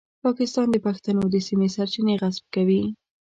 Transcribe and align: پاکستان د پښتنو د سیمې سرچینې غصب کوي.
پاکستان 0.23 0.67
د 0.71 0.75
پښتنو 0.85 1.23
د 1.29 1.35
سیمې 1.47 1.67
سرچینې 1.75 2.13
غصب 2.21 2.45
کوي. 2.55 2.81